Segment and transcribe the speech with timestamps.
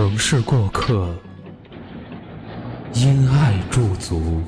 [0.00, 1.14] 城市过客，
[2.94, 4.40] 因爱驻足。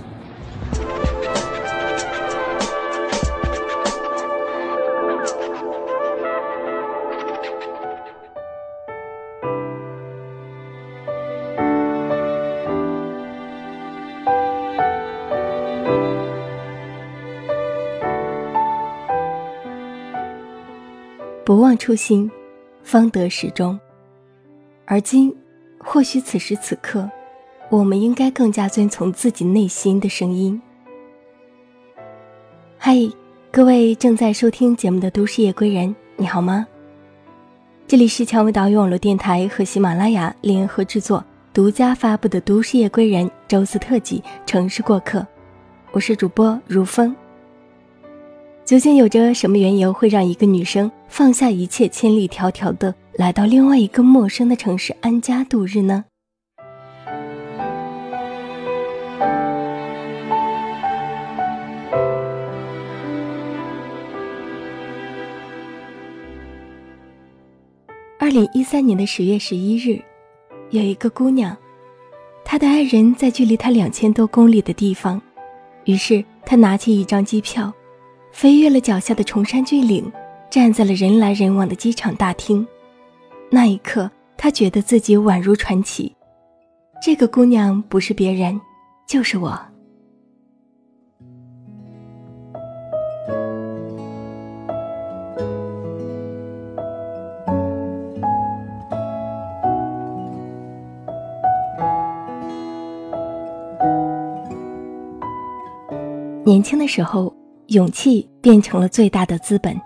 [21.45, 22.31] 不忘初心，
[22.83, 23.79] 方得始终。
[24.87, 25.35] 而今，
[25.85, 27.11] 或许此时此刻，
[27.69, 30.61] 我们应该更加遵从自己内心的声音。
[32.79, 32.97] 嗨，
[33.51, 36.67] 各位正在收听节目的都市夜归人，你好吗？
[37.87, 41.23] 这里是蔷薇岛屿网络电台和喜马拉雅联合制作、
[41.53, 45.19] 独家发布的《都市夜归人》周四特辑《城市过客》，
[45.91, 47.15] 我是主播如风。
[48.65, 56.05] 究竟有着什么缘由，会让一个女生放下一切，千里迢迢的来到另外一个陌生的城市安家度日呢？
[68.19, 70.01] 二零一三年的十月十一日，
[70.71, 71.55] 有一个姑娘，
[72.43, 75.21] 她的爱人在距离她两千多公里的地方，
[75.85, 77.71] 于是她拿起一张机票。
[78.31, 80.11] 飞越了脚下的崇山峻岭，
[80.49, 82.67] 站在了人来人往的机场大厅。
[83.55, 86.11] 那一刻，他觉得自己宛如传奇。
[87.03, 88.59] 这个姑娘不是别人，
[89.07, 89.61] 就是我。
[106.43, 107.33] 年轻的时候。
[107.69, 109.81] 勇气变成了最大的资本。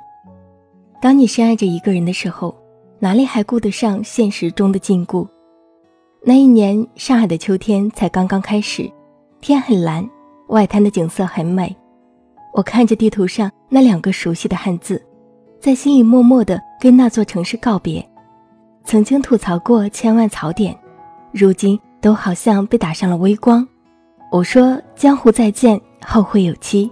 [1.00, 2.52] 当你深爱着一个人的时候，
[2.98, 5.26] 哪里还顾得上现实中的禁锢？
[6.22, 8.90] 那一年，上海的秋天才刚刚开始，
[9.40, 10.08] 天很蓝，
[10.48, 11.76] 外滩的景色很美。
[12.54, 15.00] 我看着地图上那两个熟悉的汉字，
[15.60, 18.04] 在心里默默地跟那座城市告别。
[18.82, 20.76] 曾经吐槽过千万槽点，
[21.32, 23.66] 如今都好像被打上了微光。
[24.32, 26.90] 我说：“江湖再见，后会有期。”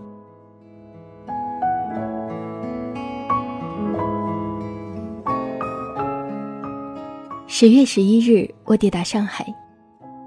[7.57, 9.47] 十月十一日，我抵达上海，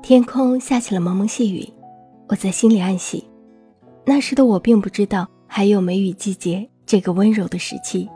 [0.01, 1.67] 天空下起了蒙蒙细雨，
[2.29, 3.21] 我在心里暗喜。
[4.05, 8.07] 那时的我并不知道还有梅雨季节这个温柔的时期。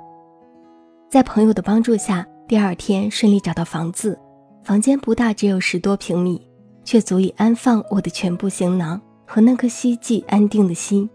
[1.09, 4.17] 在朋友的帮助下，第二天顺利找到房子，
[4.63, 6.41] 房间不大，只有十多平米，
[6.85, 11.09] 却足以安放我的全部行囊和那颗希冀安定的心。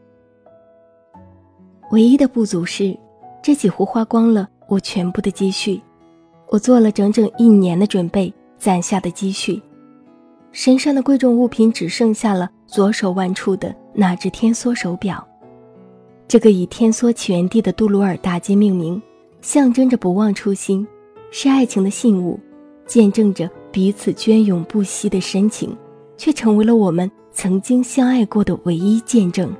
[1.92, 2.94] 唯一的不足是，
[3.42, 5.80] 这几乎花光了我全部的积蓄。
[6.48, 9.60] 我做了整整一年的准备，攒下的积蓄，
[10.52, 15.26] 身上的贵重物品只剩下了左手腕处的那只天梭手表。
[16.28, 19.00] 这个以天梭起源地的杜鲁尔大街命名，
[19.40, 20.86] 象征着不忘初心，
[21.30, 22.38] 是爱情的信物，
[22.86, 25.76] 见证着彼此隽永不息的深情，
[26.16, 29.52] 却成为了我们曾经相爱过的唯一见证。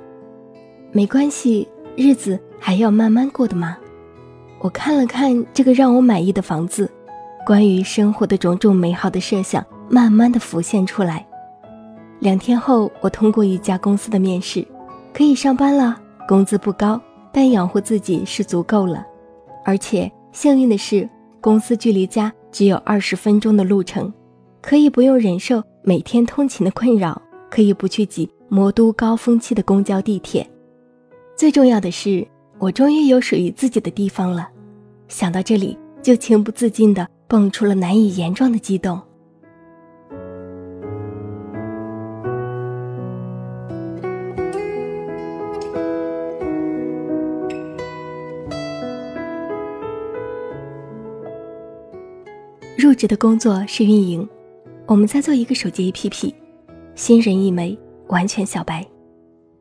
[0.93, 3.77] 没关系，日子还要慢慢过的嘛。
[4.59, 6.91] 我看了看这个让我满意的房子，
[7.45, 11.25] 关于生活的种种美好的设想慢慢的浮现出来。
[12.21, 14.67] 两天后，我通过一家公司的面试，
[15.13, 16.01] 可以上班了。
[16.27, 17.01] 工资不高，
[17.31, 19.07] 但养活自己是足够了。
[19.65, 21.09] 而且幸运的是，
[21.41, 24.13] 公司距离家只有二十分钟的路程，
[24.63, 27.21] 可以不用忍受每天通勤的困扰，
[27.51, 30.45] 可以不去挤魔都高峰期的公交地铁。
[31.37, 32.27] 最重要的是。
[32.59, 34.49] 我终于有属于自己的地方了，
[35.09, 39.01] 想到这里就情不自禁地蹦出了难以言状的激动。
[52.77, 54.29] 入职的工作是运营，
[54.87, 56.33] 我们在做一个手机 APP，
[56.95, 57.77] 新人一枚，
[58.09, 58.87] 完全小白，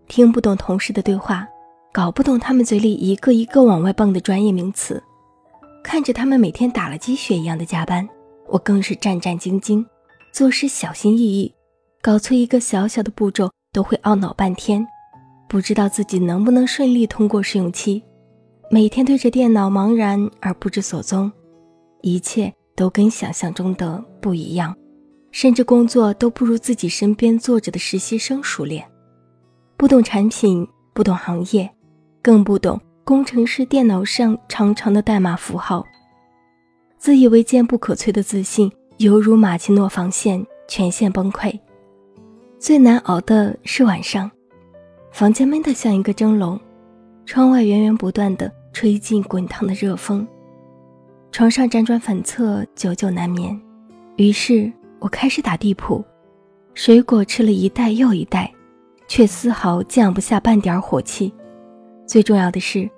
[0.07, 1.47] 听不懂同事的对话。
[1.95, 5.01] 搞不懂他们嘴里一个一个往外蹦的专业名词，
[5.81, 8.05] 看着他们每天打了鸡血一样的加班，
[8.49, 9.81] 我更是战战兢兢，
[10.33, 11.55] 做事小心翼翼，
[12.01, 14.85] 搞错一个小小的步骤都会懊恼半天，
[15.47, 18.03] 不知道自己能不能顺利通过试用期。
[18.69, 21.31] 每天对着电脑茫然而不知所踪，
[22.01, 24.75] 一切都跟想象中的不一样，
[25.31, 28.85] 甚至工作都不如自己身边坐着的实习生熟练。
[29.77, 31.69] 不懂产品，不懂行业，
[32.25, 35.85] 更不懂工程师电脑上长长的代码符号。
[36.97, 41.53] 自以为坚不可摧的自信，犹如马奇诺防线全线崩溃。
[42.57, 44.31] 最难熬的是晚上，
[45.11, 46.59] 房间闷得像一个蒸笼。
[47.27, 50.27] 窗外源源不断的吹进滚烫的热风，
[51.31, 53.55] 床上辗转反侧，久久难眠。
[54.15, 56.03] 于是我开始打地铺，
[56.73, 58.51] 水果吃了一袋又一袋，
[59.07, 61.31] 却丝毫降不下半点火气。
[62.05, 62.89] 最重要的是，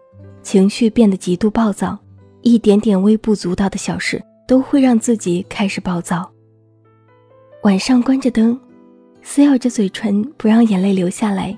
[0.42, 1.98] 情绪变得极度暴躁，
[2.42, 6.30] 一点点微不足道的小事都会让自己开始暴躁。
[7.63, 8.59] 晚上关着灯，
[9.21, 11.57] 撕咬着嘴唇，不让眼泪流下来，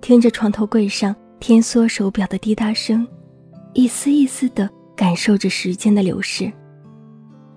[0.00, 1.14] 听着床头柜上。
[1.42, 3.08] 天梭手表的滴答声，
[3.72, 6.52] 一丝一丝的感受着时间的流逝。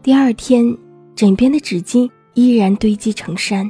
[0.01, 0.65] 第二天，
[1.13, 3.69] 枕边的纸巾依然堆积成山。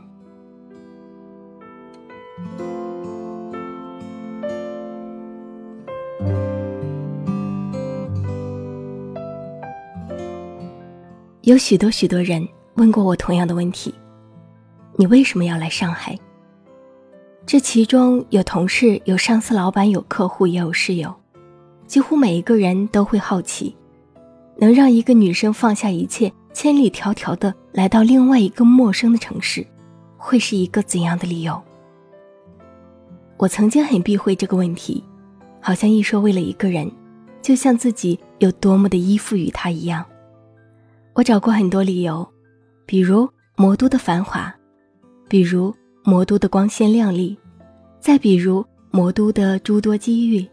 [11.43, 13.93] 有许多许多人问过我同样的问题：
[14.95, 16.17] 你为什么要来上海？
[17.45, 21.13] 这其中有同事，有上司、老板，有客户，也有室友，
[21.85, 23.75] 几乎每一个人都会好奇，
[24.55, 29.67] 能让一个女生放下一切，千里迢迢的来到另外一个陌生的城市，
[30.15, 31.61] 会是一个怎样的理由？
[33.35, 35.03] 我曾经很避讳这个问题，
[35.59, 36.89] 好像一说为了一个人，
[37.41, 40.05] 就像自己有多么的依附于他一样。
[41.13, 42.27] 我找过很多理由，
[42.85, 44.53] 比如魔都的繁华，
[45.29, 45.73] 比如。
[46.05, 47.37] 魔都的光鲜亮丽，
[47.97, 50.45] 再比如魔都的诸多机遇，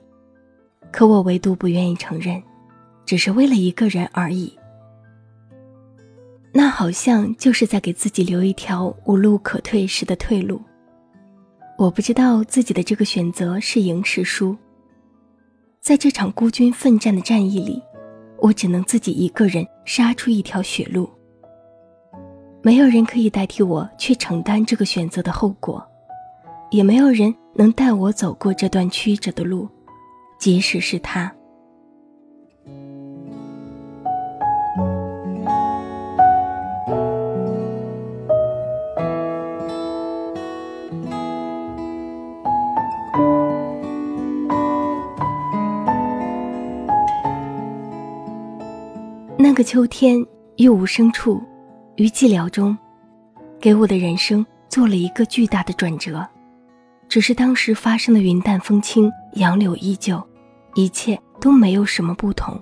[0.93, 2.41] 可我唯独不愿意承认，
[3.05, 4.57] 只是为了一个人而已。
[6.53, 10.63] 那好像就是在给自己留一条无路可退时的退路。
[11.77, 14.56] 我不知道自己的这个选择是赢是输。
[15.81, 17.83] 在这场孤军奋战的战役里，
[18.41, 21.09] 我只能自己一个人杀出一条血路。
[22.63, 25.83] 没有人可以代替我去承担这个选择的后果，
[26.71, 29.69] 也没有人能带我走过这段曲折的路，
[30.39, 31.33] 即使是他。
[49.61, 50.27] 个秋天，
[50.57, 51.39] 于无声处。
[51.97, 52.75] 于寂寥中，
[53.61, 56.27] 给我的人生做了一个巨大的转折。
[57.11, 60.19] 只是当时发生的云淡风轻，杨柳依旧，
[60.77, 62.59] 一切都没有什么不同。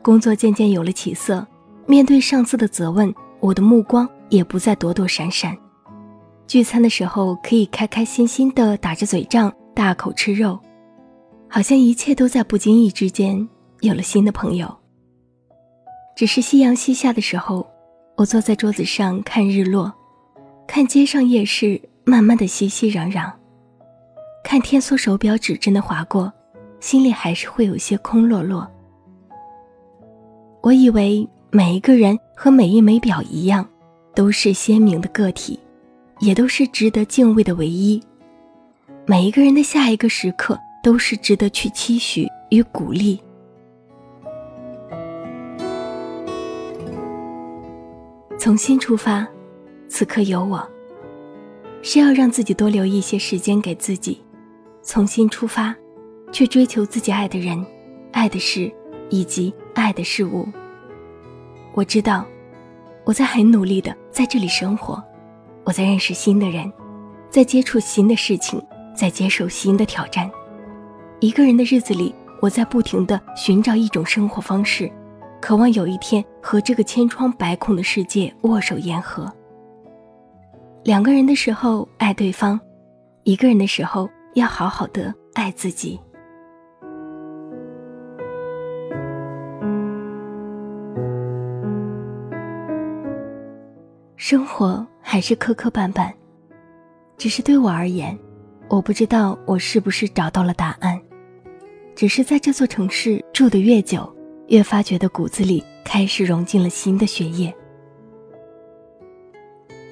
[0.00, 1.44] 工作渐渐有了起色，
[1.86, 5.58] 面对上司的责问，我的目光也不再躲躲闪闪。
[6.46, 10.56] 聚餐的时候，可以开开心心的打着嘴仗，大口吃肉，
[11.48, 13.48] 好像一切都在不经意之间
[13.80, 14.72] 有了新的朋友。
[16.16, 17.64] 只是夕阳西下的时候。
[18.16, 19.92] 我坐在桌子上看日落，
[20.66, 23.30] 看街上夜市慢慢的熙熙攘攘，
[24.42, 26.32] 看天梭手表指针的划过，
[26.80, 28.66] 心里还是会有些空落落。
[30.62, 33.68] 我以为每一个人和每一枚表一样，
[34.14, 35.60] 都是鲜明的个体，
[36.20, 38.02] 也都是值得敬畏的唯一。
[39.04, 43.20] 每一个人的下一个时刻都是值得去期许与鼓励。
[48.46, 49.26] 重新出发，
[49.88, 50.64] 此刻有我。
[51.82, 54.22] 是要让自己多留一些时间给自己，
[54.84, 55.74] 重新出发，
[56.30, 57.66] 去追求自己爱的人、
[58.12, 58.72] 爱的事
[59.10, 60.46] 以及爱的事物。
[61.74, 62.24] 我知道，
[63.04, 65.02] 我在很努力的在这里生活，
[65.64, 66.72] 我在认识新的人，
[67.28, 68.62] 在接触新的事情，
[68.96, 70.30] 在接受新的挑战。
[71.18, 74.88] 一个人的日子里，我在不停的寻找一种生活方式。
[75.46, 79.32] 渴望有一天和这个千疮百孔的世界握手言和。
[80.82, 82.58] 两个人的时候爱对方，
[83.22, 86.00] 一个人的时候要好好的爱自己。
[94.16, 96.12] 生活还是磕磕绊绊，
[97.16, 98.18] 只是对我而言，
[98.68, 101.00] 我不知道我是不是找到了答案。
[101.94, 104.12] 只是在这座城市住的越久。
[104.48, 107.54] 越发觉得骨子里开始融进了新的血液。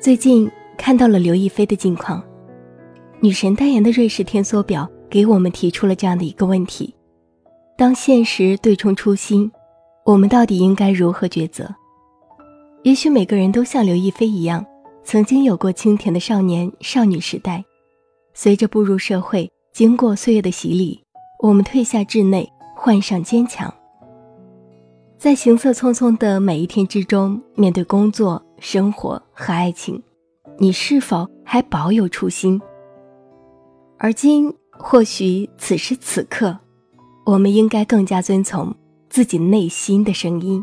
[0.01, 2.23] 最近看到了刘亦菲的近况，
[3.21, 6.95] 女神代言的瑞士天梭表给我们提出了这样的一个问题：
[7.77, 9.51] 当现实对冲初心，
[10.05, 11.75] 我们到底应该如何抉择？
[12.83, 14.65] 也许每个人都像刘亦菲一样，
[15.03, 17.65] 曾经有过清甜的少年少女时代，
[18.35, 21.03] 随着步入社会，经过岁月的洗礼，
[21.39, 22.47] 我们褪下稚嫩，
[22.77, 23.73] 换上坚强。
[25.25, 30.03] 在行色匆匆的每一天之中，面对工作、生活和爱情，
[30.59, 32.61] 你是否还保有初心？
[33.97, 36.59] 而今，或许此时此刻，
[37.25, 38.77] 我们应该更加遵从
[39.09, 40.63] 自己内心的声音。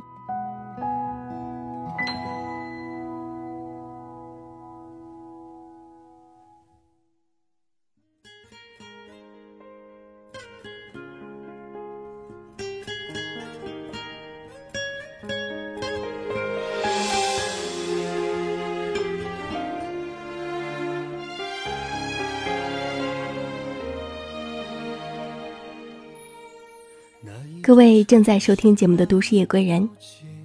[27.71, 29.89] 各位正在收听节目的都市夜归人，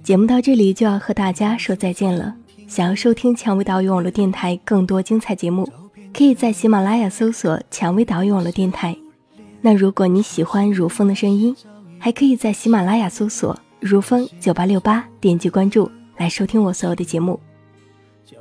[0.01, 2.33] 节目到这里就要和大家说再见了。
[2.69, 5.69] 想要收听蔷薇岛屿网络电台更多精彩节目，
[6.13, 8.95] 可以在喜马拉雅搜索“蔷薇岛屿网络电台”。
[9.59, 11.53] 那如果你喜欢如风的声音，
[11.99, 17.37] 还可以在喜马拉雅搜索“如风九八六八”，点击关注来收听我所有的节目。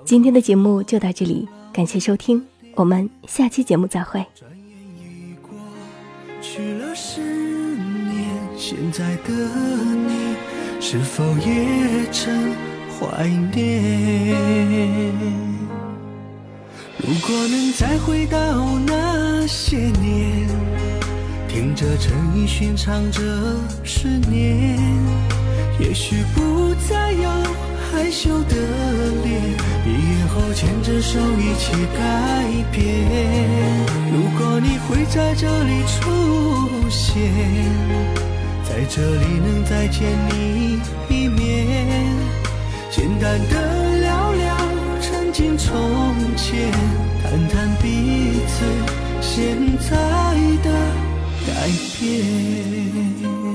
[0.04, 2.40] 今天的节目就到这里，感谢收听，
[2.76, 4.24] 我们下期节目再会。
[4.32, 5.58] 转眼已过
[6.40, 6.94] 去了
[8.68, 10.34] 现在的你
[10.80, 12.34] 是否也曾
[12.98, 14.34] 怀念？
[16.98, 18.36] 如果能再回到
[18.84, 20.48] 那些年，
[21.46, 23.20] 听着陈奕迅唱着
[23.84, 24.76] 十年，
[25.78, 27.30] 也许不再有
[27.92, 28.56] 害羞的
[29.22, 29.42] 脸，
[29.84, 32.42] 毕业后牵着手一起改
[32.72, 32.82] 变。
[34.12, 38.26] 如果你会在这里出现。
[38.76, 40.78] 在这里能再见你
[41.08, 42.14] 一面，
[42.90, 44.54] 简单的聊聊
[45.00, 45.74] 曾经从
[46.36, 46.70] 前，
[47.22, 48.66] 谈谈彼此
[49.22, 49.96] 现在
[50.62, 50.70] 的
[51.46, 53.45] 改变。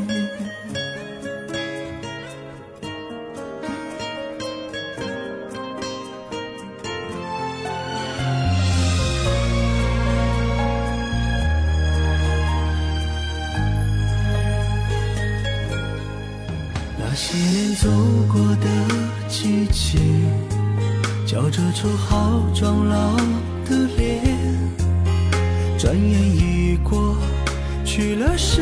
[27.94, 28.62] 去了十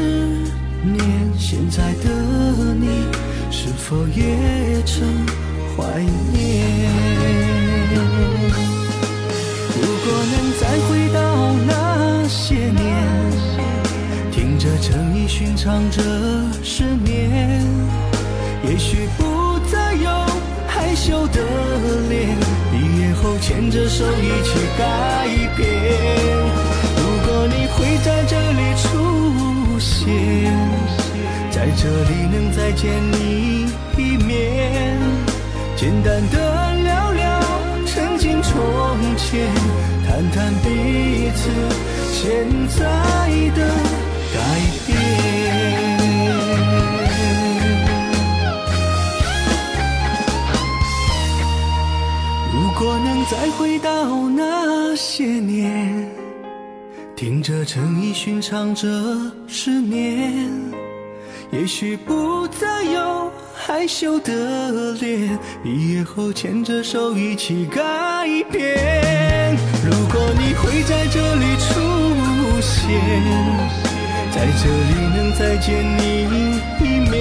[0.82, 0.98] 年，
[1.38, 2.10] 现在的
[2.74, 2.88] 你
[3.52, 5.06] 是否也曾
[5.78, 6.02] 怀
[6.34, 6.76] 念？
[9.76, 11.20] 如果能再回到
[11.68, 12.82] 那些年，
[14.32, 16.02] 听着陈奕迅唱着
[16.64, 17.64] 十年。
[18.64, 20.10] 也许不再有
[20.68, 21.40] 害羞的
[22.10, 22.36] 脸，
[22.72, 26.69] 毕业后牵着手一起改变。
[31.82, 33.66] 这里能再见你
[33.98, 35.00] 一面，
[35.78, 37.40] 简单的聊聊
[37.86, 38.52] 曾经从
[39.16, 39.50] 前，
[40.06, 41.50] 谈谈彼此
[42.12, 42.84] 现在
[43.56, 43.66] 的
[44.34, 44.38] 改
[44.86, 44.90] 变。
[52.54, 56.12] 如果能再回到那些年，
[57.16, 58.90] 听着陈奕迅唱着
[59.48, 60.52] 十年，
[61.52, 67.82] 也许不再有害羞的脸，毕业后牵着手一起改
[68.52, 69.58] 变。
[69.84, 73.02] 如果你会在这里出现，
[74.32, 76.02] 在这里能再见你
[76.80, 77.18] 一面，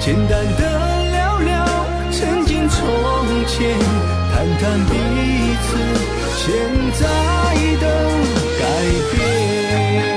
[0.00, 1.66] 简单的聊聊
[2.10, 2.86] 曾经从
[3.46, 3.78] 前。
[4.32, 4.92] 谈谈彼
[5.62, 5.68] 此
[6.36, 6.46] 现
[6.94, 7.06] 在
[7.80, 7.84] 的
[8.58, 8.64] 改
[9.12, 10.07] 变。